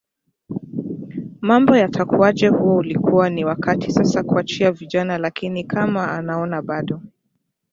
mambo 1.41 1.75
yatakuaje 1.77 2.47
huo 2.47 2.75
ulikuwa 2.75 3.29
ni 3.29 3.45
wakti 3.45 3.91
sasa 3.91 4.23
kuachia 4.23 4.71
vijana 4.71 5.17
lakini 5.17 5.63
kama 5.63 6.11
anaona 6.11 6.61
bado 6.61 7.01